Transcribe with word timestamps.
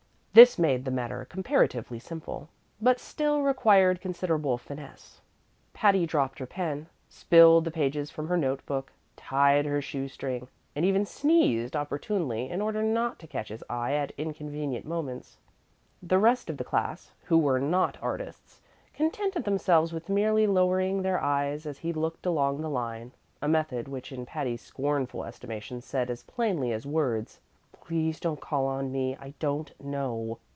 This 0.33 0.57
made 0.57 0.85
the 0.85 0.91
matter 0.91 1.25
comparatively 1.25 1.99
simple, 1.99 2.47
but 2.81 3.01
still 3.01 3.41
required 3.41 3.99
considerable 3.99 4.57
finesse. 4.57 5.19
Patty 5.73 6.05
dropped 6.05 6.39
her 6.39 6.45
pen, 6.45 6.87
spilled 7.09 7.65
the 7.65 7.69
pages 7.69 8.09
from 8.09 8.29
her 8.29 8.37
note 8.37 8.65
book, 8.65 8.93
tied 9.17 9.65
her 9.65 9.81
shoe 9.81 10.07
string, 10.07 10.47
and 10.73 10.85
even 10.85 11.05
sneezed 11.05 11.75
opportunely 11.75 12.49
in 12.49 12.61
order 12.61 12.81
not 12.81 13.19
to 13.19 13.27
catch 13.27 13.49
his 13.49 13.61
eye 13.69 13.91
at 13.91 14.11
inconvenient 14.17 14.85
moments. 14.85 15.37
The 16.01 16.17
rest 16.17 16.49
of 16.49 16.55
the 16.55 16.63
class, 16.63 17.11
who 17.25 17.37
were 17.37 17.59
not 17.59 17.97
artists, 18.01 18.61
contented 18.93 19.43
themselves 19.43 19.91
with 19.91 20.07
merely 20.07 20.47
lowering 20.47 21.01
their 21.01 21.19
eyes 21.19 21.65
as 21.65 21.79
he 21.79 21.91
looked 21.91 22.25
along 22.25 22.61
the 22.61 22.69
line 22.69 23.11
a 23.41 23.49
method 23.49 23.89
which 23.89 24.13
in 24.13 24.25
Patty's 24.25 24.61
scornful 24.61 25.25
estimation 25.25 25.81
said 25.81 26.09
as 26.09 26.23
plainly 26.23 26.71
as 26.71 26.85
words, 26.85 27.41
"Please 27.83 28.19
don't 28.19 28.39
call 28.39 28.67
on 28.67 28.91
me; 28.91 29.17
I 29.19 29.33
don't 29.39 29.73
know." 29.83 30.37